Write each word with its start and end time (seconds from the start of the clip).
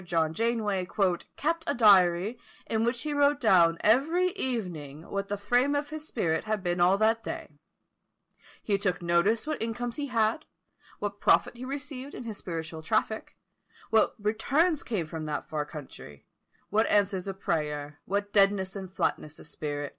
John 0.03 0.33
Janeway 0.33 0.87
"kept 1.37 1.63
a 1.67 1.75
diary, 1.75 2.39
in 2.65 2.83
which 2.83 3.03
he 3.03 3.13
wrote 3.13 3.39
down 3.39 3.77
every 3.81 4.29
evening 4.31 5.07
what 5.07 5.27
the 5.27 5.37
frame 5.37 5.75
of 5.75 5.91
his 5.91 6.07
spirit 6.07 6.45
had 6.45 6.63
been 6.63 6.79
all 6.81 6.97
that 6.97 7.23
day; 7.23 7.51
he 8.63 8.79
took 8.79 9.03
notice 9.03 9.45
what 9.45 9.61
incomes 9.61 9.97
he 9.97 10.07
had, 10.07 10.45
what 10.97 11.19
profit 11.19 11.55
he 11.55 11.65
received 11.65 12.15
in 12.15 12.23
his 12.23 12.39
spiritual 12.39 12.81
traffic: 12.81 13.37
what 13.91 14.15
returns 14.17 14.81
came 14.81 15.05
from 15.05 15.25
that 15.25 15.47
far 15.47 15.67
country; 15.67 16.25
what 16.71 16.87
answers 16.87 17.27
of 17.27 17.39
prayer, 17.39 17.99
what 18.05 18.33
deadness 18.33 18.75
and 18.75 18.91
flatness 18.91 19.37
of 19.37 19.45
spirit," 19.45 19.89
&c. 19.89 19.89